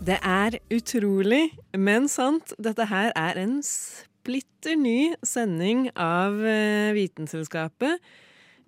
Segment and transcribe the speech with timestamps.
[0.00, 2.54] Det er utrolig, men sant.
[2.56, 8.00] Dette her er en splitter ny sending av eh, Vitenselskapet.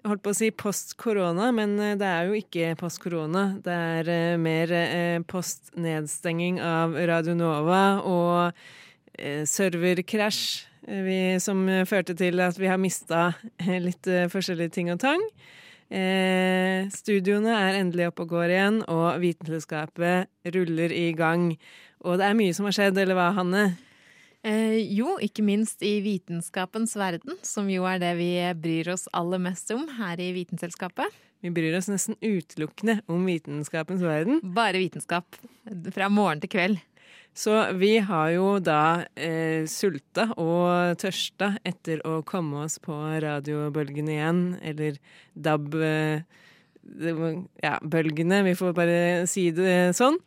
[0.02, 3.46] Jeg holdt på å si post korona, men eh, det er jo ikke post korona.
[3.64, 4.74] Det er eh, mer
[5.24, 8.60] post nedstenging av Radio Nova og
[9.48, 10.44] serverkrasj
[11.40, 13.30] som førte til at vi har mista
[13.86, 15.20] litt forskjellige ting og tang.
[15.92, 21.50] Eh, studioene er endelig oppe og går igjen, og Vitenselskapet ruller i gang.
[22.06, 23.64] Og det er mye som har skjedd, eller hva, Hanne?
[24.42, 29.42] Eh, jo, ikke minst i vitenskapens verden, som jo er det vi bryr oss aller
[29.42, 31.20] mest om her i Vitenselskapet.
[31.42, 34.40] Vi bryr oss nesten utelukkende om vitenskapens verden.
[34.54, 35.38] Bare vitenskap.
[35.94, 36.82] Fra morgen til kveld.
[37.34, 42.92] Så vi har jo da eh, sulta og tørsta etter å komme oss på
[43.24, 45.00] radiobølgene igjen, eller
[45.32, 46.40] DAB eh,
[47.62, 48.96] Ja, bølgene, vi får bare
[49.30, 50.18] si det sånn.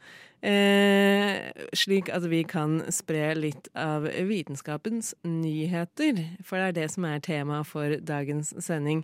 [0.46, 6.22] Eh, slik at vi kan spre litt av vitenskapens nyheter.
[6.46, 9.04] For det er det som er temaet for dagens sending.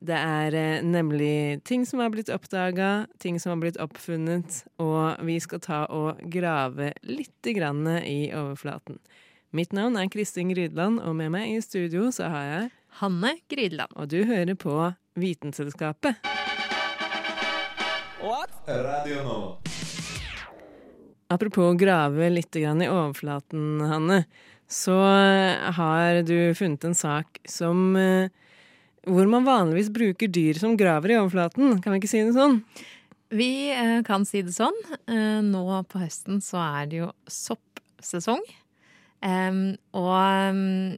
[0.00, 5.20] Det er eh, nemlig ting som har blitt oppdaga, ting som har blitt oppfunnet, og
[5.26, 8.98] vi skal ta og grave lite grann i overflaten.
[9.54, 12.70] Mitt navn er Kristin Grydland, og med meg i studio så har jeg
[13.00, 13.92] Hanne Grydeland.
[13.94, 14.74] Og du hører på
[15.14, 16.18] Vitenselskapet.
[18.66, 19.38] Radio nå.
[21.28, 24.24] Apropos grave litt grann i overflaten, Hanne,
[24.66, 24.96] så
[25.76, 28.32] har du funnet en sak som eh,
[29.06, 31.78] hvor man vanligvis bruker dyr som graver i overflaten.
[31.82, 32.60] Kan vi ikke si det sånn?
[33.34, 34.76] Vi eh, kan si det sånn.
[35.10, 38.44] Eh, nå på høsten så er det jo soppsesong.
[39.24, 40.94] Og eh,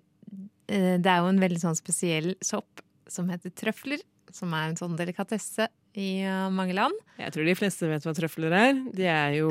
[0.67, 4.03] det er jo en veldig sånn spesiell sopp som heter trøfler.
[4.35, 6.97] Som er en sånn delikatesse i mange land.
[7.17, 8.73] Jeg tror de fleste vet hva trøfler er.
[8.93, 9.51] De er jo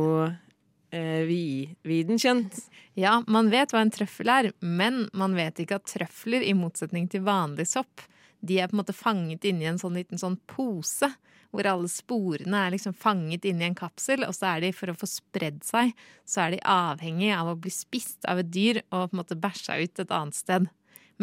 [1.26, 2.60] vi, viden kjent.
[2.94, 7.10] Ja, man vet hva en trøffel er, men man vet ikke at trøfler, i motsetning
[7.12, 8.04] til vanlig sopp,
[8.48, 11.12] de er på en måte fanget inni en sånn liten sånn pose.
[11.56, 14.98] Hvor alle sporene er liksom fanget inni en kapsel, og så er de, for å
[15.00, 15.94] få spredd seg,
[16.28, 19.40] så er de avhengig av å bli spist av et dyr og på en måte
[19.40, 20.68] bæsja ut et annet sted.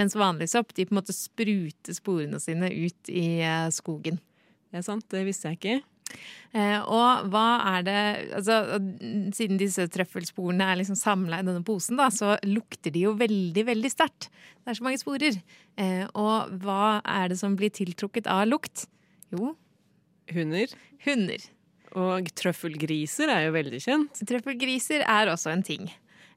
[0.01, 4.23] Mens vanlig sopp, de på en måte spruter sporene sine ut i eh, skogen.
[4.73, 5.81] Det er sant, det visste jeg ikke.
[6.53, 7.47] Eh, og hva
[7.79, 8.01] er det
[8.37, 8.59] altså,
[9.33, 13.65] Siden disse trøffelsporene er liksom samla i denne posen, da, så lukter de jo veldig,
[13.71, 14.29] veldig sterkt.
[14.61, 15.41] Det er så mange sporer.
[15.81, 18.87] Eh, og hva er det som blir tiltrukket av lukt?
[19.33, 19.55] Jo,
[20.33, 20.71] Hunder.
[21.05, 21.49] hunder.
[21.99, 24.23] Og trøffelgriser er jo veldig kjent.
[24.29, 25.91] Trøffelgriser er også en ting.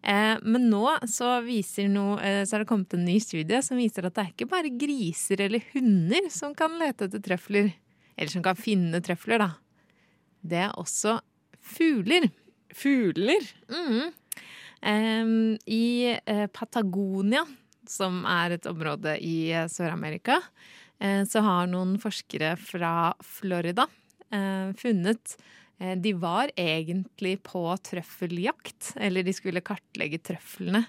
[0.05, 3.79] Eh, men nå så, viser noe, eh, så har det kommet en ny studie som
[3.79, 7.71] viser at det er ikke bare griser eller hunder som kan lete etter trøfler.
[8.15, 9.49] Eller som kan finne trøfler, da.
[10.45, 11.17] Det er også
[11.65, 12.29] fugler.
[12.75, 13.47] Fugler.
[13.71, 14.13] Mm.
[14.85, 17.45] Um, I eh, Patagonia,
[17.89, 20.37] som er et område i eh, Sør-Amerika,
[20.99, 23.89] eh, så har noen forskere fra Florida
[24.75, 25.35] funnet
[26.01, 30.81] De var egentlig på trøffeljakt, eller de skulle kartlegge trøflene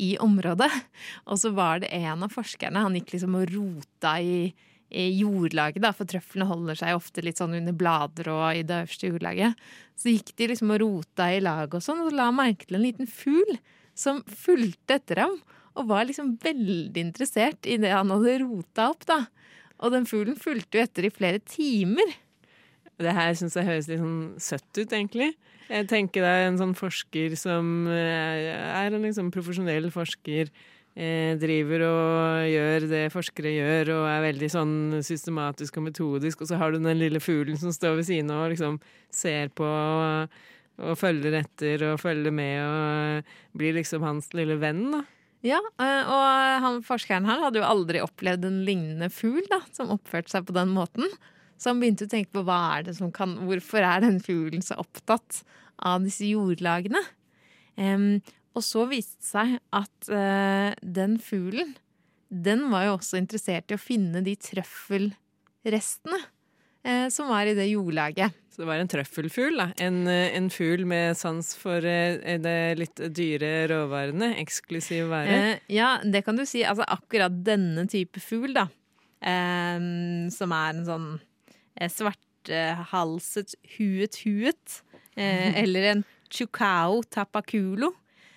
[0.00, 0.70] i området.
[1.28, 4.38] Og så var det en av forskerne, han gikk liksom og rota i
[4.90, 9.10] jordlaget, da, for trøflene holder seg ofte litt sånn under blader og i det øverste
[9.10, 9.64] jordlaget.
[9.98, 12.86] Så gikk de liksom og rota i lag og sånn, og la merke til en
[12.86, 13.58] liten fugl
[13.96, 15.34] som fulgte etter ham.
[15.76, 19.24] Og var liksom veldig interessert i det han hadde rota opp, da.
[19.84, 22.14] Og den fuglen fulgte jo etter i flere timer.
[22.96, 25.34] Det her syns jeg høres litt sånn søtt ut, egentlig.
[25.66, 30.52] Jeg tenker er en sånn forsker som eh, er en liksom profesjonell forsker.
[30.96, 36.40] Eh, driver og gjør det forskere gjør, og er veldig sånn systematisk og metodisk.
[36.40, 38.78] Og så har du den lille fuglen som står ved siden av og liksom
[39.12, 40.38] ser på og,
[40.80, 45.02] og følger etter og følger med og blir liksom hans lille venn, da.
[45.44, 49.92] Ja, eh, og han forskeren her hadde jo aldri opplevd en lignende fugl da, som
[49.92, 51.12] oppførte seg på den måten.
[51.60, 54.64] Så han begynte å tenke på hva er det som kan, hvorfor er den fuglen
[54.64, 55.42] så opptatt
[55.76, 57.04] av disse jordlagene.
[57.76, 58.22] Em,
[58.56, 61.74] og så viste det seg at uh, den fuglen,
[62.32, 66.22] den var jo også interessert i å finne de trøffelrestene.
[66.86, 68.34] uh, som var i det jordlaget.
[68.56, 69.66] Så det var en trøffelfugl, da.
[69.84, 74.30] En, eh, en fugl med sans for uh, det litt dyre råvarene.
[74.40, 75.34] Eksklusiv vare.
[75.34, 76.62] Eh, ja, det kan du si.
[76.64, 78.64] Altså akkurat denne type fugl, da.
[79.20, 81.06] Som er en sånn
[81.98, 84.80] svarthalset huet-huet.
[85.60, 87.92] Eller en chucao tapaculo.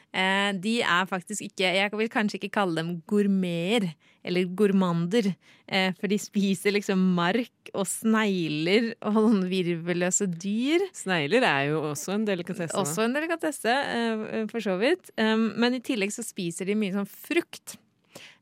[0.10, 3.92] Eh, de er faktisk ikke Jeg vil kanskje ikke kalle dem gourmeter
[4.26, 5.36] eller gourmander.
[5.70, 10.88] Eh, for de spiser liksom mark og snegler og sånne virvelløse dyr.
[10.98, 12.76] Snegler er jo også en delikatesse.
[12.78, 15.12] Også en delikatesse, eh, for så vidt.
[15.18, 17.78] Men i tillegg så spiser de mye sånn frukt.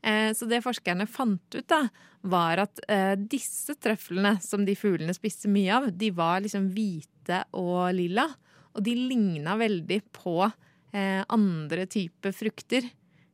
[0.04, 1.90] Eh, Så det forskerne fant ut, da,
[2.24, 7.44] var at eh, disse trøflene som de fuglene spiste mye av, de var liksom hvite
[7.54, 8.28] og lilla.
[8.76, 10.56] Og de ligna veldig på eh,
[10.94, 12.86] andre typer frukter.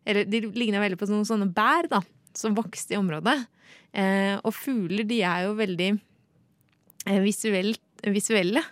[0.03, 2.01] Eller de ligna veldig på sånne, sånne bær, da,
[2.35, 3.37] som vokste i området.
[3.93, 8.63] Eh, og fugler, de er jo veldig eh, visuelt, visuelle.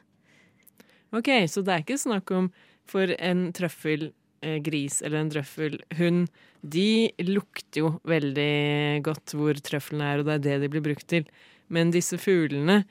[1.16, 2.50] Ok, så det er ikke snakk om
[2.90, 6.32] for en trøffelgris eller en trøffelhund.
[6.62, 11.08] De lukter jo veldig godt hvor trøflene er, og det er det de blir brukt
[11.12, 11.28] til.
[11.72, 12.82] Men disse fuglene,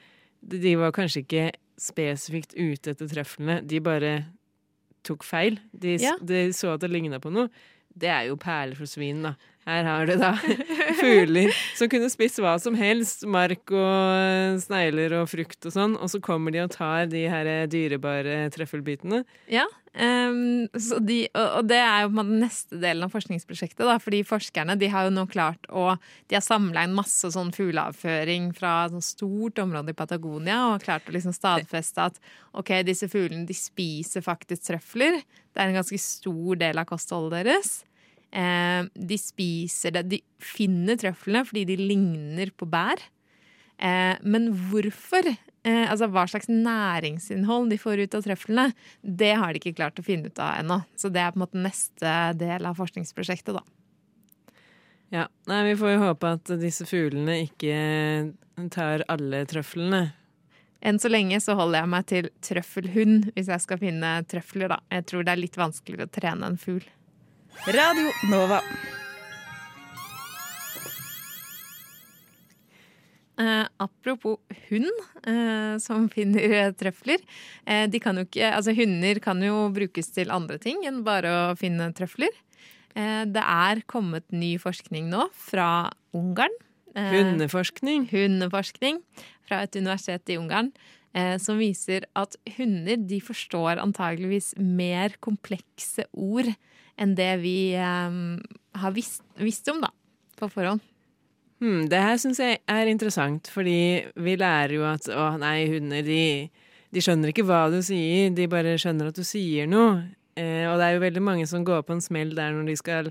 [0.40, 1.48] de var kanskje ikke
[1.80, 3.60] spesifikt ute etter trøflene.
[3.66, 4.14] De bare
[5.06, 5.58] tok feil.
[5.72, 6.16] De, Ja.
[6.20, 7.48] de så at det ligna på noe.
[7.96, 9.34] Det er jo perler for svin, da.
[9.68, 10.30] Her har du da
[11.02, 13.26] fugler som kunne spist hva som helst.
[13.28, 15.98] Mark og snegler og frukt og sånn.
[16.00, 19.20] Og så kommer de og tar de her dyrebare trøffelbitene.
[19.52, 20.64] Ja, um,
[21.04, 23.84] de, og, det er jo på en måte neste delen av forskningsprosjektet.
[23.84, 25.90] Da, fordi forskerne de har jo nå klart å
[26.30, 30.86] De har samla inn masse sånn fugleavføring fra et stort område i Patagonia og har
[30.86, 32.18] klart å liksom stadfeste at
[32.56, 35.20] ok, disse fuglene de spiser faktisk trøfler.
[35.52, 37.80] Det er en ganske stor del av kostholdet deres.
[38.30, 43.02] Eh, de spiser det, de finner trøflene fordi de ligner på bær.
[43.80, 45.26] Eh, men hvorfor,
[45.64, 48.68] eh, altså hva slags næringsinnhold de får ut av trøflene,
[49.02, 50.82] det har de ikke klart å finne ut av ennå.
[50.96, 53.64] Så det er på en måte neste del av forskningsprosjektet, da.
[55.10, 58.30] Ja, Nei, vi får jo håpe at disse fuglene ikke
[58.70, 60.12] tar alle trøflene.
[60.80, 64.78] Enn så lenge så holder jeg meg til trøffelhund hvis jeg skal finne trøfler, da.
[64.94, 66.86] Jeg tror det er litt vanskeligere å trene en fugl.
[67.66, 68.60] Radio Nova.
[73.40, 74.88] Eh, apropos hund
[75.26, 77.20] eh, som finner eh, trøfler.
[77.64, 81.32] Eh, de kan jo ikke, altså hunder kan jo brukes til andre ting enn bare
[81.32, 82.32] å finne trøfler.
[82.96, 86.56] Eh, det er kommet ny forskning nå fra Ungarn.
[86.96, 88.08] Eh, Hundeforskning.
[88.10, 89.04] hundeforskning
[89.46, 90.72] fra et universitet i Ungarn
[91.14, 96.50] eh, som viser at hunder de forstår antageligvis mer komplekse ord
[97.00, 98.38] enn det vi um,
[98.80, 99.90] har visst, visst om da,
[100.38, 100.84] på forhånd.
[101.60, 106.04] Hmm, det her syns jeg er interessant, fordi vi lærer jo at å nei, hunder
[106.06, 106.22] de,
[106.88, 110.06] de skjønner ikke hva du sier, de bare skjønner at du sier noe.
[110.40, 112.76] Eh, og det er jo veldig mange som går på en smell der når de
[112.80, 113.10] skal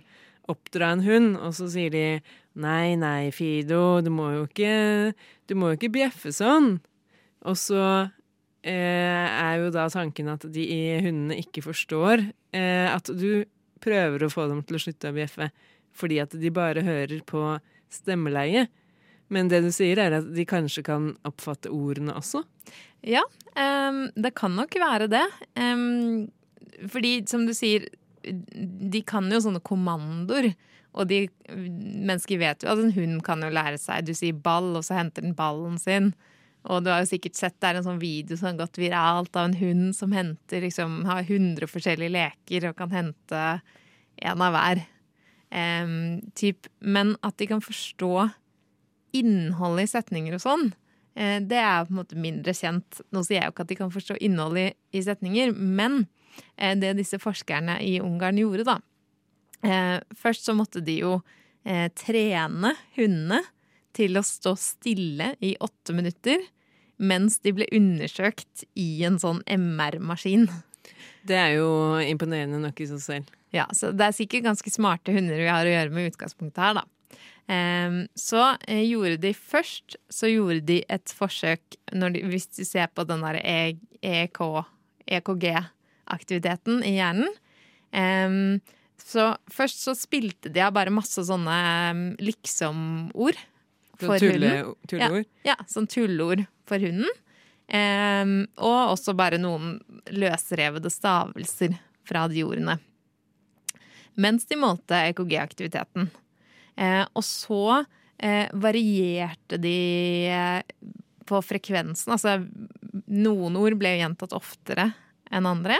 [0.50, 2.06] oppdra en hund, og så sier de
[2.60, 5.14] nei, nei, Fido, du må jo ikke,
[5.46, 6.80] du må jo ikke bjeffe sånn.
[7.46, 7.84] Og så
[8.66, 10.66] eh, er jo da tanken at de
[11.06, 13.46] hundene ikke forstår eh, at du
[13.84, 15.50] prøver å få dem til å slutte å bjeffe,
[15.96, 17.44] fordi at de bare hører på
[17.94, 18.68] stemmeleie.
[19.30, 22.42] Men det du sier, er at de kanskje kan oppfatte ordene også?
[23.06, 23.22] Ja,
[23.54, 25.26] um, det kan nok være det.
[25.60, 26.30] Um,
[26.90, 27.88] fordi, som du sier,
[28.24, 30.52] de kan jo sånne kommandoer.
[30.98, 34.72] Og de, mennesker vet jo at en hund kan jo lære seg Du sier ball,
[34.80, 36.14] og så henter den ballen sin.
[36.68, 39.38] Og du har jo sikkert sett det er en sånn video som har gått viralt
[39.40, 43.44] av en hund som henter liksom, har 100 forskjellige leker og kan hente
[44.20, 44.84] en av hver.
[45.50, 46.68] Um, typ.
[46.80, 48.28] Men at de kan forstå
[49.18, 50.68] innholdet i setninger og sånn,
[51.18, 53.02] uh, det er på en måte mindre kjent.
[53.16, 56.04] Nå sier jeg jo ikke at de kan forstå innholdet i, i setninger, men
[56.60, 58.78] uh, det disse forskerne i Ungarn gjorde, da
[59.64, 61.20] uh, Først så måtte de jo
[62.00, 63.42] trene hundene
[63.96, 66.44] til å stå stille i åtte minutter
[67.00, 70.50] mens de ble undersøkt i en sånn MR-maskin.
[71.24, 71.70] Det er jo
[72.04, 73.36] imponerende nok i seg selv.
[73.56, 76.82] Ja, så det er sikkert ganske smarte hunder vi har å gjøre med utgangspunktet her,
[76.82, 76.84] da.
[77.50, 82.60] Ehm, så eh, gjorde de først Så gjorde de et forsøk når de, Hvis du
[82.62, 84.38] ser på den der E- EK,
[85.18, 87.32] EKG-aktiviteten i hjernen.
[87.92, 88.60] Ehm,
[89.02, 91.56] så først så spilte de av bare masse sånne
[91.90, 93.40] um, liksom-ord
[94.00, 94.76] for tulle, hunden.
[94.90, 95.28] tulleord.
[95.48, 97.10] Ja, sånn tulleord for hunden.
[97.70, 99.78] Um, og også bare noen
[100.10, 101.76] løsrevede stavelser
[102.08, 102.80] fra de ordene.
[104.20, 106.10] Mens de målte EKG-aktiviteten.
[106.80, 109.78] Uh, og så uh, varierte de
[110.32, 110.62] eh,
[111.30, 112.16] på frekvensen.
[112.16, 112.40] Altså
[113.06, 114.90] noen ord ble gjentatt oftere
[115.30, 115.78] enn andre.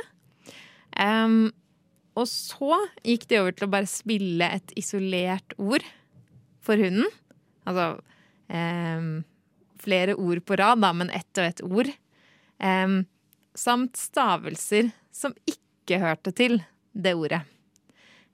[0.94, 1.50] Um,
[2.20, 5.86] og så gikk de over til å bare spille et isolert ord
[6.66, 7.08] for hunden.
[7.70, 8.02] Altså
[8.50, 9.12] em,
[9.80, 11.92] flere ord på rad, da, men ett og ett ord.
[12.60, 13.04] Em,
[13.58, 16.60] samt stavelser som ikke hørte til
[16.94, 17.44] det ordet.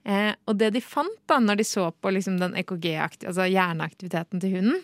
[0.06, 2.86] Eh, og det de fant da når de så på liksom den EKG,
[3.26, 4.82] altså hjerneaktiviteten til hunden,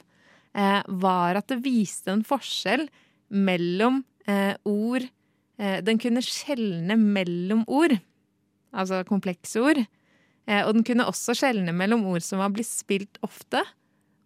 [0.59, 2.88] eh, var at det viste en forskjell
[3.32, 5.06] mellom eh, ord
[5.59, 7.94] eh, Den kunne skjelne mellom ord,
[8.75, 9.85] altså komplekse ord.
[10.49, 13.62] Eh, og den kunne også skjelne mellom ord som var blitt spilt ofte,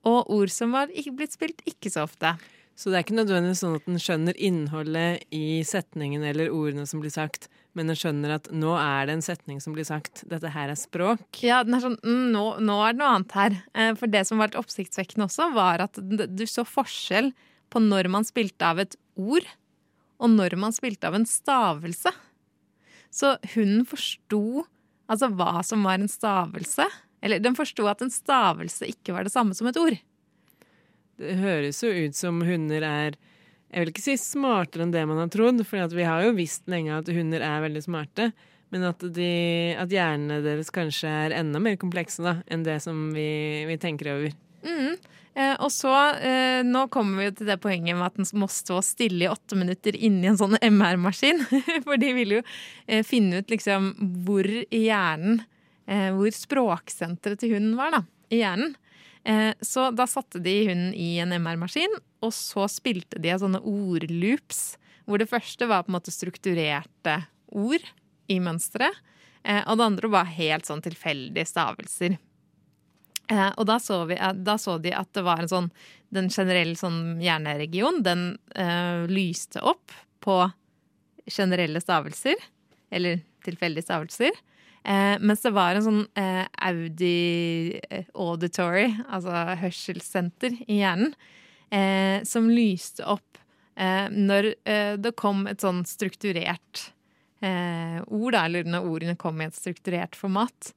[0.06, 2.36] og ord som har blitt spilt ikke så ofte.
[2.76, 7.00] Så det er ikke nødvendigvis sånn at den skjønner innholdet i setningen eller ordene som
[7.00, 10.26] blir sagt, men den skjønner at nå er det en setning som blir sagt.
[10.28, 11.24] Dette her er språk.
[11.44, 13.56] Ja, den er sånn mm, nå, nå er det noe annet her.
[13.72, 17.32] Eh, For det som var litt oppsiktsvekkende også, var at du så forskjell
[17.72, 19.48] på når man spilte av et ord,
[20.20, 22.12] og når man spilte av en stavelse.
[23.12, 24.66] Så hunden forsto
[25.08, 26.84] altså hva som var en stavelse.
[27.24, 29.96] Eller den forsto at en stavelse ikke var det samme som et ord.
[31.16, 33.16] Det høres jo ut som hunder er
[33.72, 36.68] Jeg vil ikke si smartere enn det man har trodd, for vi har jo visst
[36.70, 38.30] lenge at hunder er veldig smarte.
[38.74, 39.30] Men at, de,
[39.78, 43.28] at hjernene deres kanskje er enda mer komplekse da, enn det som vi,
[43.68, 44.34] vi tenker over.
[44.66, 44.96] Mm.
[45.36, 48.48] Eh, og så, eh, nå kommer vi jo til det poenget med at den må
[48.50, 51.42] stå stille i åtte minutter inni en sånn MR-maskin.
[51.86, 52.40] For de vil jo
[52.86, 53.92] eh, finne ut liksom
[54.26, 55.42] hvor i hjernen
[55.86, 58.00] Hvor språksenteret til hunden var, da.
[58.34, 58.72] I hjernen.
[59.26, 63.62] Eh, så da satte de hunden i en MR-maskin, og så spilte de av sånne
[63.66, 64.76] ordloops.
[65.06, 67.16] Hvor det første var på en måte strukturerte
[67.50, 67.90] ord
[68.30, 69.02] i mønsteret.
[69.42, 72.16] Eh, og det andre var helt sånn tilfeldige stavelser.
[73.26, 75.70] Eh, og da så, vi, eh, da så de at det var en sånn
[76.14, 79.90] Den generelle sånn hjerneregion, den eh, lyste opp
[80.22, 80.36] på
[81.26, 82.38] generelle stavelser.
[82.94, 84.38] Eller tilfeldige stavelser.
[84.86, 91.16] Eh, mens det var en sånn eh, audi eh, auditory, altså hørselssenter i hjernen,
[91.74, 93.40] eh, som lyste opp
[93.74, 96.92] eh, når eh, det kom et sånn strukturert
[97.46, 100.70] ord, da, eller når ordene kom i et strukturert format.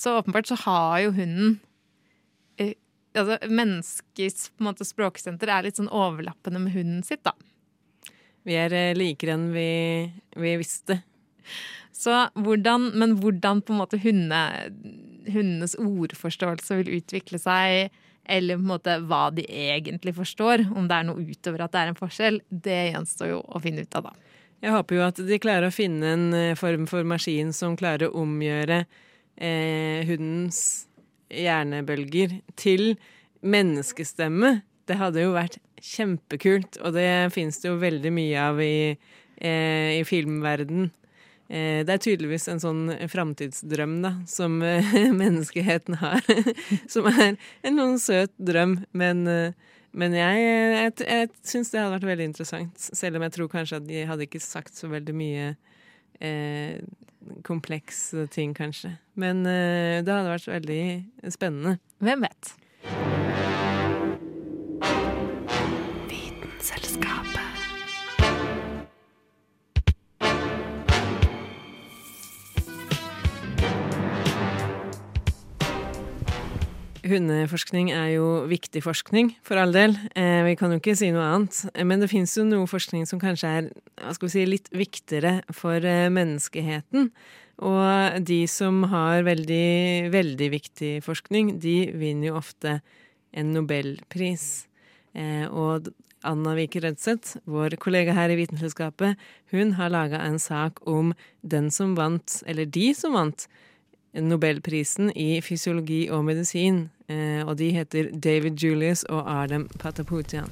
[0.00, 1.58] Så åpenbart så har jo hunden
[3.18, 7.34] Altså menneskets på en måte, språksenter er litt sånn overlappende med hunden sitt, da.
[8.48, 9.68] Vi er likere enn vi,
[10.40, 11.02] vi visste.
[11.98, 14.42] Så hvordan, men hvordan på en måte hunde,
[15.26, 17.94] hundenes ordforståelse vil utvikle seg,
[18.28, 21.82] eller på en måte hva de egentlig forstår, om det er noe utover at det
[21.82, 24.34] er en forskjell, det gjenstår jo å finne ut av, da.
[24.58, 28.08] Jeg håper jo at de klarer å finne en eh, form for maskin som klarer
[28.08, 30.60] å omgjøre eh, hundens
[31.30, 32.96] hjernebølger til
[33.46, 34.58] menneskestemme.
[34.88, 38.96] Det hadde jo vært kjempekult, og det finnes det jo veldig mye av i,
[39.38, 40.90] eh, i filmverden.
[41.48, 46.24] Eh, det er tydeligvis en sånn framtidsdrøm da, som eh, menneskeheten har.
[46.92, 51.96] som er en noen søt drøm, men, eh, men jeg, jeg, jeg syns det hadde
[51.96, 52.88] vært veldig interessant.
[52.92, 55.50] Selv om jeg tror kanskje at de hadde ikke sagt så veldig mye
[56.20, 56.80] eh,
[57.48, 58.94] komplekse ting, kanskje.
[59.18, 60.82] Men eh, det hadde vært veldig
[61.32, 61.78] spennende.
[62.04, 62.54] Hvem vet?
[77.08, 79.96] Hundeforskning er jo viktig forskning, for all del.
[80.14, 81.58] Eh, vi kan jo ikke si noe annet.
[81.74, 84.68] Eh, Men det fins jo noe forskning som kanskje er hva skal vi si, litt
[84.70, 87.10] viktigere for eh, menneskeheten.
[87.58, 92.80] Og de som har veldig, veldig viktig forskning, de vinner jo ofte
[93.34, 94.68] en nobelpris.
[95.18, 95.90] Eh, og
[96.26, 99.18] Anna Vike Rødseth, vår kollega her i Vitenselskapet,
[99.52, 103.46] hun har laga en sak om den som vant, eller de som vant,
[104.14, 106.88] Nobelprisen i fysiologi og medisin.
[107.08, 110.48] Eh, og de heter David Julius og Ardem Pataputian.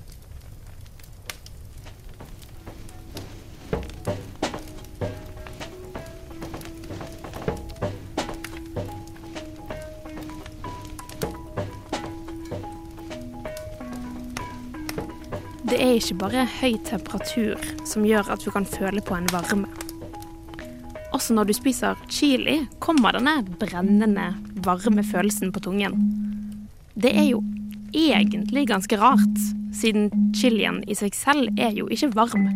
[15.71, 19.86] Det er ikke bare høy temperatur som gjør at du kan føle på en varme.
[21.17, 24.35] Også når du spiser chili, kommer denne brennende,
[24.67, 25.95] varme følelsen på tungen.
[26.93, 27.39] Det er jo
[27.97, 29.39] egentlig ganske rart,
[29.73, 32.51] siden chilien i seg selv er jo ikke varm.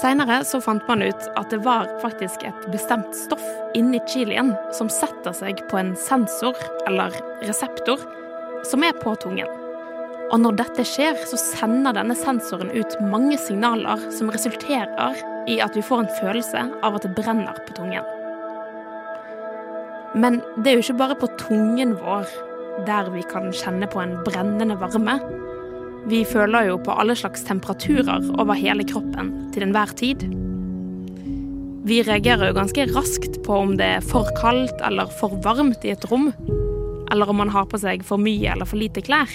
[0.00, 3.44] Seinere så fant man ut at det var faktisk et bestemt stoff
[3.76, 6.56] inni chilien som setter seg på en sensor,
[6.88, 7.12] eller
[7.44, 8.00] reseptor,
[8.68, 9.50] som er på tungen.
[10.32, 15.76] Og når dette skjer, så sender denne sensoren ut mange signaler som resulterer i at
[15.76, 18.06] vi får en følelse av at det brenner på tungen.
[20.14, 22.30] Men det er jo ikke bare på tungen vår
[22.88, 25.18] der vi kan kjenne på en brennende varme.
[26.10, 30.26] Vi føler jo på alle slags temperaturer over hele kroppen til enhver tid.
[31.84, 35.92] Vi reagerer jo ganske raskt på om det er for kaldt eller for varmt i
[35.92, 36.30] et rom,
[37.14, 39.30] eller om man har på seg for mye eller for lite klær.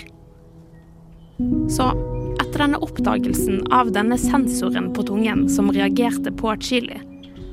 [1.72, 1.86] Så
[2.42, 7.00] etter denne oppdagelsen av denne sensoren på tungen som reagerte på chili,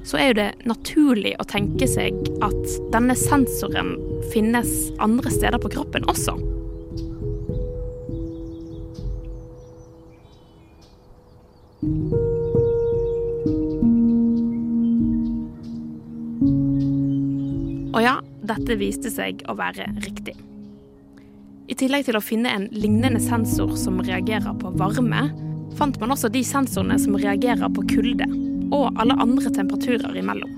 [0.06, 3.94] så er jo det naturlig å tenke seg at denne sensoren
[4.34, 6.34] finnes andre steder på kroppen også.
[17.96, 18.18] Og ja,
[18.48, 20.36] dette viste seg å være riktig.
[21.66, 25.24] I tillegg til å finne en lignende sensor som reagerer på varme,
[25.76, 28.28] fant man også de sensorene som reagerer på kulde,
[28.74, 30.54] og alle andre temperaturer imellom.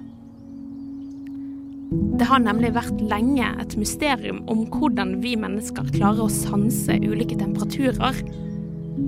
[2.20, 7.38] Det har nemlig vært lenge et mysterium om hvordan vi mennesker klarer å sanse ulike
[7.40, 8.20] temperaturer.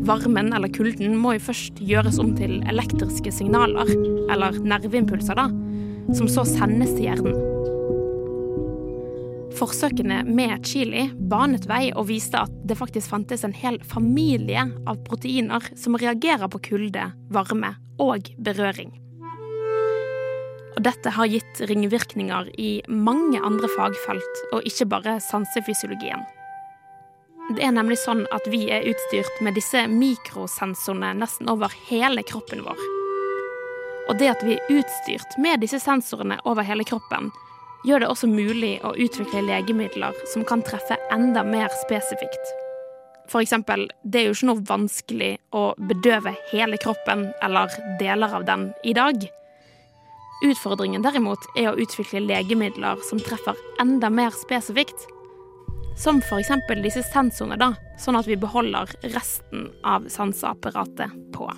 [0.08, 3.92] Varmen eller kulden må jo først gjøres om til elektriske signaler,
[4.32, 5.50] eller nerveimpulser, da,
[6.16, 7.49] som så sendes til hjernen.
[9.60, 15.02] Forsøkene med chili banet vei og viste at det faktisk fantes en hel familie av
[15.04, 18.94] proteiner som reagerer på kulde, varme og berøring.
[20.78, 26.24] Og dette har gitt ringvirkninger i mange andre fagfelt, og ikke bare sansefysiologien.
[27.52, 32.64] Det er nemlig sånn at vi er utstyrt med disse mikrosensorene nesten over hele kroppen
[32.64, 32.80] vår.
[34.08, 37.28] Og det at vi er utstyrt med disse sensorene over hele kroppen,
[37.86, 42.52] gjør det også mulig å utvikle legemidler som kan treffe enda mer spesifikt.
[43.30, 48.46] For eksempel, det er jo ikke noe vanskelig å bedøve hele kroppen eller deler av
[48.48, 49.22] den i dag.
[50.42, 55.06] Utfordringen derimot er å utvikle legemidler som treffer enda mer spesifikt.
[56.00, 56.50] Som f.eks.
[56.82, 61.50] disse sensorene, da, sånn at vi beholder resten av sanseapparatet på.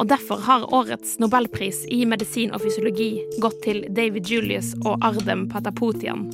[0.00, 3.10] Og Derfor har årets nobelpris i medisin og fysiologi
[3.44, 6.30] gått til David Julius og Ardem Patapotian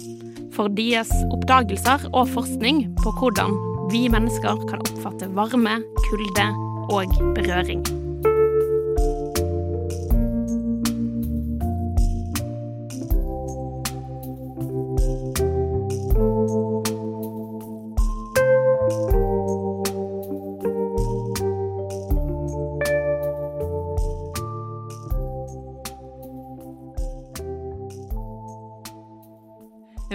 [0.57, 3.59] for deres oppdagelser og forskning på hvordan
[3.93, 6.49] vi mennesker kan oppfatte varme, kulde
[6.95, 7.85] og berøring.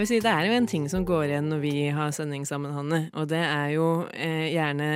[0.01, 2.41] Jeg vil si Det er jo en ting som går igjen når vi har sending
[2.49, 3.03] sammen, Hanne.
[3.13, 4.87] Og det er jo eh, gjerne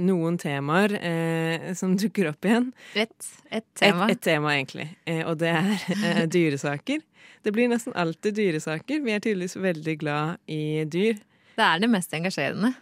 [0.00, 2.70] noen temaer eh, som dukker opp igjen.
[2.96, 4.06] Et, et tema.
[4.08, 4.86] Et, et tema, egentlig.
[5.04, 7.04] Eh, og det er eh, dyresaker.
[7.44, 9.04] Det blir nesten alltid dyresaker.
[9.04, 11.20] Vi er tydeligvis veldig glad i dyr.
[11.60, 12.72] Det er det mest engasjerende.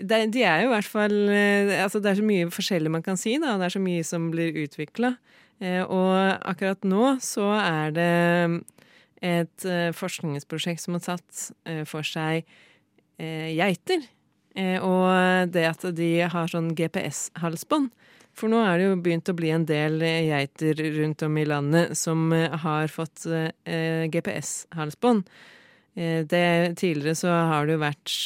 [0.00, 3.04] Det, de er jo i hvert fall eh, Altså, det er så mye forskjellig man
[3.04, 3.58] kan si, da.
[3.58, 5.18] Og det er så mye som blir utvikla.
[5.60, 6.16] Eh, og
[6.48, 8.12] akkurat nå så er det
[9.20, 12.44] et uh, forskningsprosjekt som har tatt uh, for seg
[13.20, 14.08] uh, geiter.
[14.82, 17.92] og det at de har sånn GPS-halsbånd.
[18.34, 21.94] For nå er det jo begynt å bli en del geiter rundt om i landet
[21.98, 23.28] som har fått
[24.10, 25.22] GPS-halsbånd.
[25.94, 28.16] tidligere så har det jo vært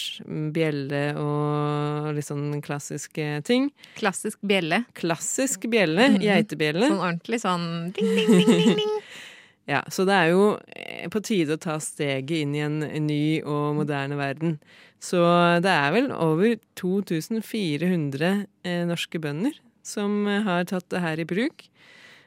[0.57, 3.69] bjelle og litt sånn klassiske ting.
[4.01, 4.85] Klassisk bjelle.
[4.97, 6.09] Klassisk bjelle.
[6.09, 6.25] Mm -hmm.
[6.25, 6.89] Geitebjelle.
[6.89, 8.97] Sånn ordentlig sånn ding, ding, ding, ding, ding.
[9.65, 13.41] Ja, så det er jo eh, på tide å ta steget inn i en ny
[13.49, 14.59] og moderne verden.
[15.01, 15.21] Så
[15.65, 21.65] det er vel over 2400 eh, norske bønder som har tatt det her i bruk.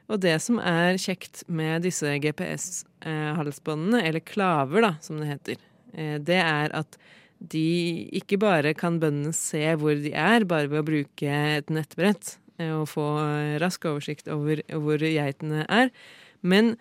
[0.08, 6.18] Og det som er kjekt med disse GPS-halsbåndene, eller klaver da, som det heter, eh,
[6.18, 6.98] det er at
[7.38, 7.68] de
[8.18, 12.88] ikke bare kan bøndene se hvor de er, bare ved å bruke et nettbrett og
[12.90, 13.04] få
[13.62, 15.92] rask oversikt over hvor geitene er,
[16.42, 16.74] men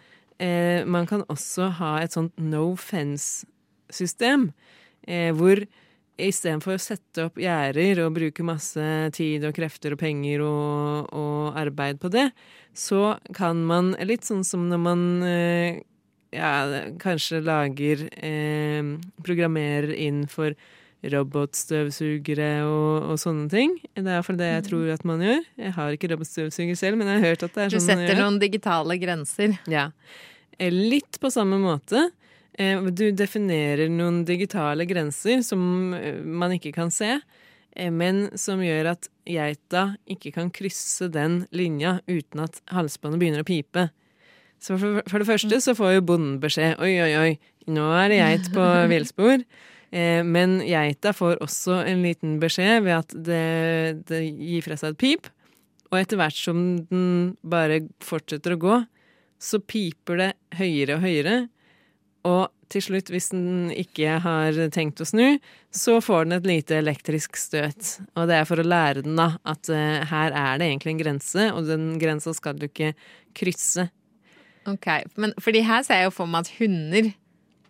[0.43, 4.51] eh, man kan også ha et sånt no fence-system,
[5.07, 5.65] eh, hvor
[6.17, 8.85] istedenfor å sette opp gjerder og bruke masse
[9.17, 12.31] tid og krefter og penger og, og, arbeid på det,
[12.77, 15.83] så kan man, litt sånn som når man eh,
[16.37, 16.53] ja,
[17.01, 20.57] kanskje lager eh, Programmerer inn for
[21.05, 23.75] robotstøvsugere og, og sånne ting.
[23.95, 25.43] Det er iallfall det jeg tror at man gjør.
[25.63, 28.07] Jeg har ikke robotstøvsuger selv, men jeg har hørt at det er sånn man gjør.
[28.07, 29.57] Du setter noen digitale grenser.
[29.71, 29.87] Ja.
[30.59, 32.07] Eh, Litt på samme måte.
[32.59, 37.19] Eh, Du definerer noen digitale grenser som eh, man ikke kan se,
[37.93, 43.49] men som gjør at geita ikke kan krysse den linja uten at halsbåndet begynner å
[43.49, 43.91] pipe.
[44.57, 47.35] Så for, for det første så får jo bonden beskjed oi, oi, oi,
[47.69, 49.45] nå er det geit på villspor.
[49.91, 54.95] Eh, men geita får også en liten beskjed ved at det, det gir fra seg
[54.95, 55.31] et pip.
[55.93, 58.79] Og etter hvert som den bare fortsetter å gå,
[59.39, 61.37] så piper det høyere og høyere.
[62.27, 65.37] Og til slutt, hvis den ikke har tenkt å snu,
[65.71, 68.01] så får den et lite elektrisk støt.
[68.19, 71.05] Og det er for å lære den da at eh, her er det egentlig en
[71.05, 72.97] grense, og den grensa skal du ikke
[73.39, 73.87] krysse.
[74.67, 77.13] Ok, men fordi her ser jeg jo for meg at hunder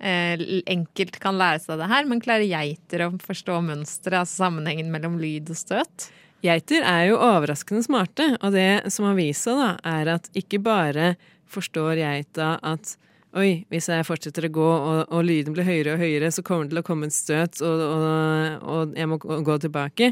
[0.01, 5.17] enkelt kan lære seg det her, men klarer geiter å forstå mønsteret, altså sammenhengen mellom
[5.23, 6.11] lyd og støt?
[6.45, 10.61] Geiter er jo overraskende smarte, og det som har vist seg, da, er at ikke
[10.63, 11.15] bare
[11.51, 12.97] forstår geita at
[13.37, 16.65] Oi, hvis jeg fortsetter å gå og, og lyden blir høyere og høyere, så kommer
[16.65, 20.09] det til å komme et støt, og, og, og jeg må gå- gå tilbake.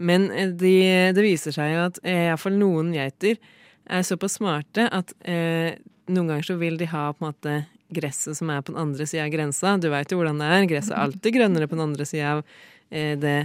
[0.00, 0.70] Men eh, de,
[1.12, 3.36] det viser seg jo at eh, iallfall noen geiter
[3.84, 5.76] er såpass smarte at eh,
[6.08, 7.58] noen ganger så vil de ha på en måte
[7.96, 9.76] gresset som er på den andre sida av grensa.
[9.80, 10.66] Du veit jo hvordan det er.
[10.70, 12.42] Gresset er alltid grønnere på den andre sida av
[12.90, 13.38] eh, det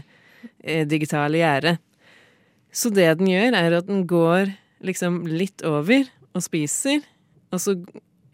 [0.63, 1.77] eh, digitale gjerdet.
[2.71, 4.53] Så det den gjør, er at den går
[4.85, 6.05] liksom litt over
[6.37, 7.01] og spiser,
[7.49, 7.73] og så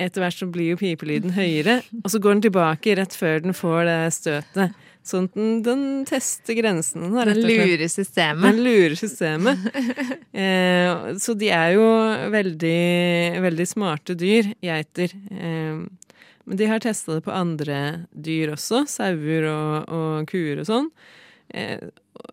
[0.02, 3.56] etter hvert så blir jo pipelyden høyere, og så går den tilbake rett før den
[3.56, 4.82] får det støtet.
[5.06, 7.12] Sånn at den, den tester grensene.
[7.30, 8.46] Den lurer systemet.
[8.48, 9.66] Den lurer systemet.
[10.36, 11.84] Eh, så de er jo
[12.34, 12.80] veldig,
[13.40, 15.14] veldig smarte dyr, geiter.
[15.32, 15.78] Eh,
[16.46, 20.92] men de har testa det på andre dyr også, sauer og, og kuer og sånn.
[21.50, 21.88] Eh,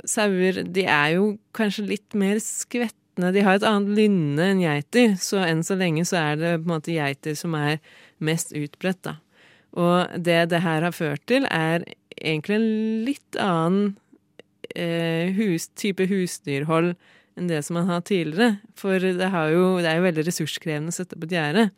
[0.08, 3.32] sauer de er jo kanskje litt mer skvettende.
[3.32, 6.68] De har et annet lynne enn geiter, så enn så lenge så er det på
[6.68, 7.80] en måte geiter som er
[8.22, 9.16] mest utbredt, da.
[9.72, 11.86] Og det det her har ført til, er
[12.20, 13.94] egentlig en litt annen
[14.76, 16.92] eh, hus, type husdyrhold
[17.38, 18.58] enn det som man har tidligere.
[18.76, 21.70] For det, jo, det er jo veldig ressurskrevende å sette på et gjerde.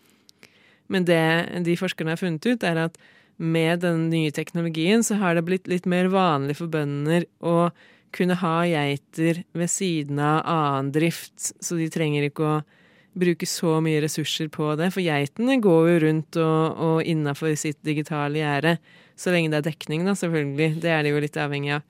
[0.92, 1.25] Men det
[1.66, 2.99] de forskerne har funnet ut, er at
[3.37, 7.70] med den nye teknologien så har det blitt litt mer vanlig for bønder å
[8.14, 12.61] kunne ha geiter ved siden av annen drift, så de trenger ikke å
[13.18, 14.90] bruke så mye ressurser på det.
[14.94, 18.77] For geitene går jo rundt og, og innafor sitt digitale gjerde,
[19.18, 20.81] så lenge det er dekning, da, selvfølgelig.
[20.83, 21.85] Det er de jo litt avhengig av.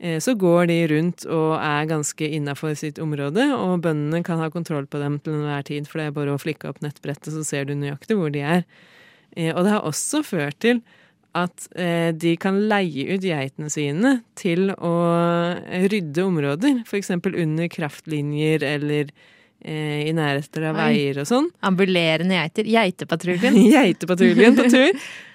[0.00, 4.48] Eh, Så går de rundt og er ganske innafor sitt område, og bøndene kan ha
[4.50, 7.44] kontroll på dem til enhver tid, for det er bare å flikke opp nettbrettet, så
[7.44, 8.64] ser du nøyaktig hvor de er.
[9.36, 10.80] Eh, Og det har også ført til
[11.36, 14.94] at eh, de kan leie ut geitene sine til å
[15.92, 17.10] rydde områder, f.eks.
[17.12, 19.12] under kraftlinjer eller
[19.62, 21.50] i nærheter av veier og sånn.
[21.60, 22.64] Ambulerende geiter.
[22.64, 23.58] Geitepatruljen.
[23.76, 24.96] Geitepatruljen på tur.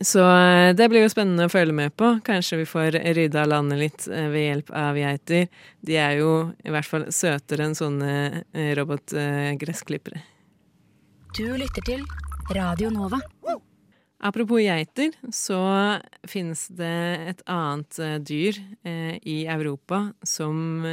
[0.00, 2.16] Så eh, det blir jo spennende å følge med på.
[2.26, 5.46] Kanskje vi får rydda landet litt eh, ved hjelp av geiter.
[5.86, 6.32] De er jo
[6.64, 8.10] i hvert fall søtere enn sånne
[8.52, 10.22] eh, robotgressklippere.
[11.36, 12.04] Du lytter til
[12.56, 13.20] Radio Nova.
[14.26, 15.60] Apropos geiter, så
[16.26, 16.96] finnes det
[17.34, 18.56] et annet dyr
[19.20, 20.86] i Europa som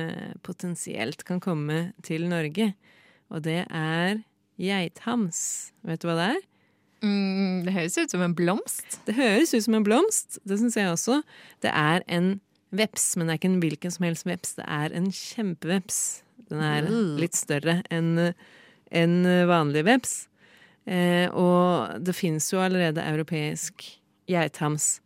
[0.43, 2.73] potensielt kan komme til Norge.
[3.31, 4.19] Og det er
[4.59, 5.71] geithams.
[5.87, 6.43] Vet du hva det er?
[7.03, 8.99] Mm, det høres ut som en blomst.
[9.07, 11.21] Det høres ut som en blomst, det syns jeg også.
[11.61, 12.37] Det er en
[12.73, 14.55] veps, men det er ikke en hvilken som helst veps.
[14.57, 15.97] Det er en kjempeveps.
[16.49, 17.17] Den er Mm.
[17.19, 18.33] litt større enn
[18.91, 20.27] en vanlig veps.
[20.87, 23.83] Eh, og det fins jo allerede europeisk
[24.27, 24.99] geithams.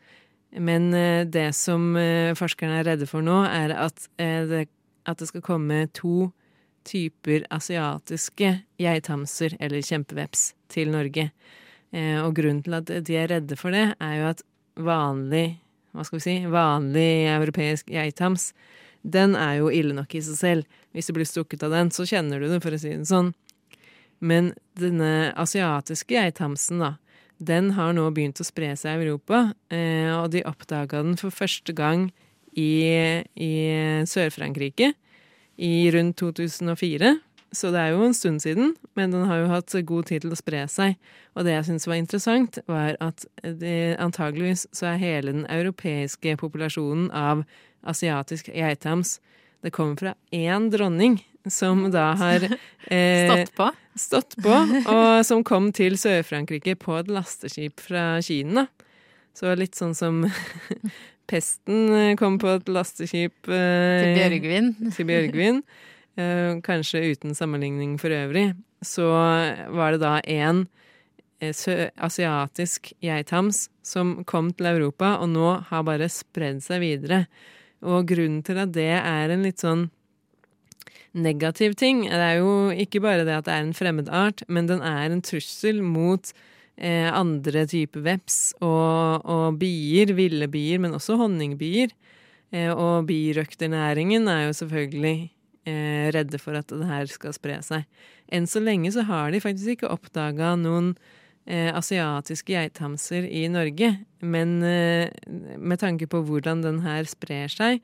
[0.57, 4.69] Men eh, det som eh, forskerne er redde for nå, er at, eh, det,
[5.05, 6.31] at det skal komme to
[6.88, 11.31] typer asiatiske geithamser, eller kjempeveps, til Norge.
[11.95, 14.43] Eh, og grunnen til at de er redde for det, er jo at
[14.78, 15.47] vanlig
[15.97, 18.52] hva skal vi si, vanlig europeisk geithams,
[19.02, 20.80] den er jo ille nok i seg selv.
[20.93, 23.32] Hvis du blir stukket av den, så kjenner du det, for å si det sånn.
[24.19, 26.91] Men denne asiatiske geithamsen, da,
[27.38, 31.34] den har nå begynt å spre seg i Europa, eh, og de oppdaga den for
[31.34, 32.10] første gang
[32.58, 32.69] i,
[33.38, 33.54] i
[34.10, 34.93] Sør-Frankrike
[35.58, 37.13] i rundt 2004.
[37.55, 40.33] Så det er jo en stund siden, men den har jo hatt god tid til
[40.36, 40.97] å spre seg.
[41.38, 46.36] Og det jeg syntes var interessant, var at det, antageligvis så er hele den europeiske
[46.41, 47.45] populasjonen av
[47.88, 49.19] asiatisk geithams
[49.63, 52.43] Det kommer fra én dronning som da har
[52.91, 53.69] eh, Stått på.
[53.95, 54.53] stått på,
[54.91, 58.67] og som kom til Sør-Frankrike på et lasteskip fra Kina.
[59.33, 60.25] Så litt sånn som
[61.31, 64.73] pesten kom på et lasteskip eh, Til Bjørgvin.
[64.95, 65.62] til Bjørgvin,
[66.65, 68.47] kanskje uten sammenligning for øvrig,
[68.82, 69.06] så
[69.73, 70.63] var det da en
[71.41, 77.25] eh, asiatisk geithams som kom til Europa, og nå har bare spredd seg videre.
[77.86, 79.88] Og grunnen til at det er en litt sånn
[81.17, 84.69] negativ ting, det er jo ikke bare det at det er en fremmed art, men
[84.69, 86.30] den er en trussel mot
[86.77, 91.93] eh, andre typer veps og, og bier, ville bier, men også honningbier.
[92.53, 95.32] Eh, og birøkternæringen er jo selvfølgelig
[95.67, 97.86] eh, redde for at det her skal spre seg.
[98.32, 100.93] Enn så lenge så har de faktisk ikke oppdaga noen
[101.45, 103.93] eh, asiatiske geithamser i Norge.
[104.23, 105.12] Men eh,
[105.58, 107.82] med tanke på hvordan den her sprer seg,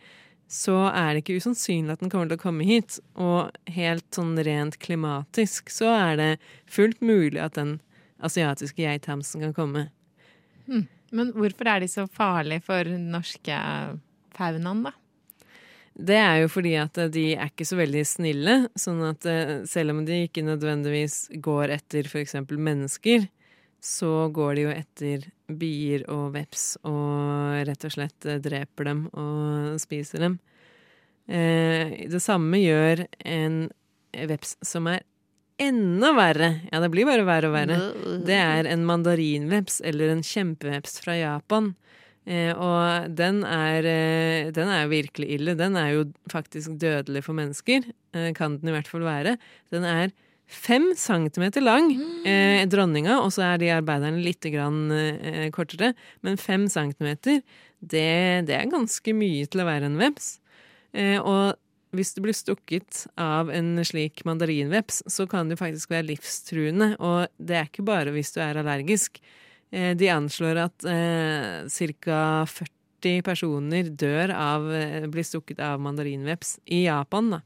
[0.54, 3.00] så er det ikke usannsynlig at den kommer til å komme hit.
[3.16, 6.32] Og helt sånn rent klimatisk så er det
[6.70, 7.78] fullt mulig at den
[8.24, 9.88] asiatiske geithamsen kan komme.
[11.14, 13.58] Men hvorfor er de så farlige for den norske
[14.34, 14.94] faunaen, da?
[15.94, 19.94] Det er jo fordi at de er ikke så veldig snille, sånn at eh, selv
[19.94, 22.40] om de ikke nødvendigvis går etter f.eks.
[22.50, 23.28] mennesker,
[23.84, 29.06] så går de jo etter bier og veps og rett og slett eh, dreper dem
[29.12, 30.40] og spiser dem.
[31.28, 33.68] Eh, det samme gjør en
[34.34, 35.04] veps som er
[35.62, 36.50] enda verre.
[36.72, 37.80] Ja, det blir bare verre og verre.
[38.26, 41.74] Det er en mandarinveps eller en kjempeveps fra Japan.
[42.24, 45.58] Eh, og den er, eh, den er virkelig ille.
[45.60, 47.84] Den er jo faktisk dødelig for mennesker.
[48.14, 49.38] Eh, kan den i hvert fall være.
[49.72, 50.14] Den er
[50.48, 51.92] fem centimeter lang,
[52.26, 55.94] eh, dronninga, og så er de arbeiderne litt grann, eh, kortere.
[56.22, 57.42] Men fem centimeter,
[57.82, 60.40] det, det er ganske mye til å være en veps.
[60.94, 61.58] Eh, og
[61.94, 66.94] hvis du blir stukket av en slik mandarinveps, så kan det faktisk være livstruende.
[67.00, 69.20] Og det er ikke bare hvis du er allergisk.
[69.74, 72.46] Eh, de anslår at eh, ca.
[72.46, 77.44] 40 personer dør av, eh, blir stukket av mandarinveps i Japan, da.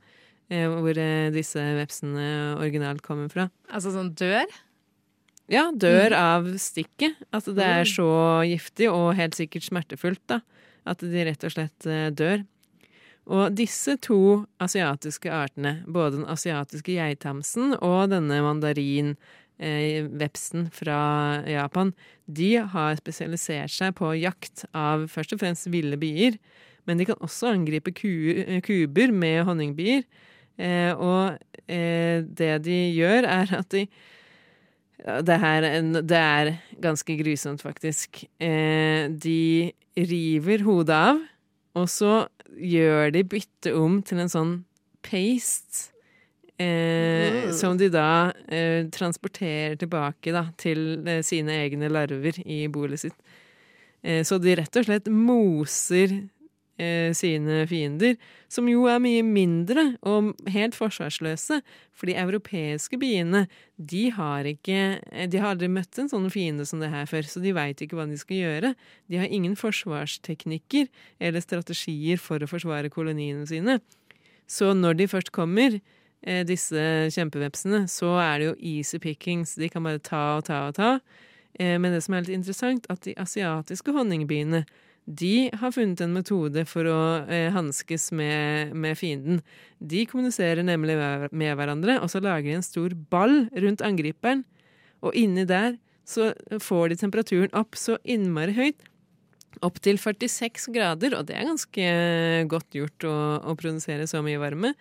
[0.48, 0.96] Hvor
[1.36, 3.50] disse vepsene originalt kommer fra.
[3.68, 4.46] Altså sånn dør?
[5.52, 7.18] Ja, dør av stikket.
[7.36, 8.08] At det er så
[8.48, 10.40] giftig og helt sikkert smertefullt, da.
[10.88, 12.46] At de rett og slett dør.
[13.28, 18.40] Og disse to asiatiske artene, både den asiatiske geithamsen og denne
[19.60, 21.94] mandarinvepsen fra Japan,
[22.26, 26.38] de har spesialisert seg på jakt av først og fremst ville bier.
[26.86, 30.04] Men de kan også angripe ku, kuber med honningbier.
[30.58, 33.88] Eh, og eh, det de gjør, er at de
[34.98, 35.62] det, her,
[36.02, 38.26] det er ganske grusomt, faktisk.
[38.42, 41.22] Eh, de river hodet av,
[41.78, 44.56] og så gjør de byttet om til en sånn
[45.06, 45.97] paste.
[46.58, 53.04] Eh, som de da eh, transporterer tilbake da, til eh, sine egne larver i bolet
[53.04, 53.18] sitt.
[54.02, 56.16] Eh, så de rett og slett moser
[56.82, 58.16] eh, sine fiender,
[58.50, 61.60] som jo er mye mindre og helt forsvarsløse.
[61.94, 63.44] For de europeiske biene,
[63.78, 67.44] de har ikke De har aldri møtt en sånn fiende som det her før, så
[67.44, 68.74] de veit ikke hva de skal gjøre.
[69.14, 70.90] De har ingen forsvarsteknikker
[71.22, 73.78] eller strategier for å forsvare koloniene sine.
[74.48, 75.78] Så når de først kommer,
[76.48, 76.82] disse
[77.14, 79.54] kjempevepsene, så er det jo easy pickings.
[79.56, 80.92] De kan bare ta og ta og ta.
[81.60, 84.66] Eh, men det som er litt interessant, at de asiatiske honningbiene
[85.08, 87.00] de har funnet en metode for å
[87.32, 89.40] eh, hanskes med, med fienden.
[89.80, 90.98] De kommuniserer nemlig
[91.32, 94.44] med hverandre, og så lager de en stor ball rundt angriperen.
[95.06, 95.78] Og inni der
[96.08, 98.84] så får de temperaturen opp så innmari høyt.
[99.64, 101.88] Opp til 46 grader, og det er ganske
[102.52, 104.76] godt gjort å, å produsere så mye varme.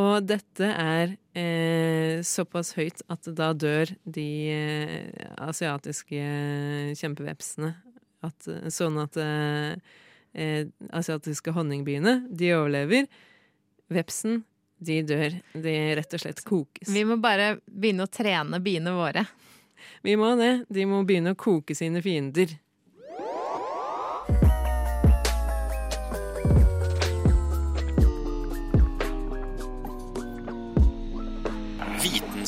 [0.00, 6.24] Og dette er eh, såpass høyt at da dør de eh, asiatiske
[6.98, 7.70] kjempevepsene.
[8.24, 9.76] At, sånn at eh,
[10.34, 13.06] eh, asiatiske honningbiene, de overlever.
[13.92, 14.42] Vepsen,
[14.82, 15.38] de dør.
[15.52, 16.90] De rett og slett kokes.
[16.90, 19.26] Vi må bare begynne å trene biene våre.
[20.02, 20.64] Vi må det.
[20.72, 22.56] De må begynne å koke sine fiender.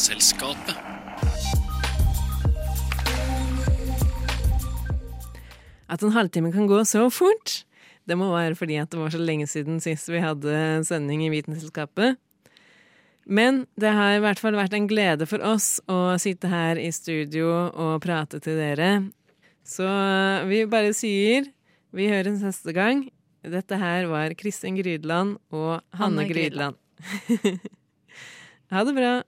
[0.07, 0.77] Vitenselskapet.
[5.91, 7.65] At en halvtime kan gå så fort,
[8.07, 11.31] det må være fordi at det var så lenge siden sist vi hadde sending i
[11.33, 12.21] Vitenselskapet.
[13.27, 16.93] Men det har i hvert fall vært en glede for oss å sitte her i
[16.95, 19.09] studio og prate til dere.
[19.67, 19.89] Så
[20.47, 21.51] vi bare sier
[21.91, 23.09] vi høres neste gang.
[23.43, 26.79] Dette her var Kristin Grydland og Hanne Hanne Grydland.
[26.95, 27.75] Grydland.
[28.71, 29.23] ha det bra.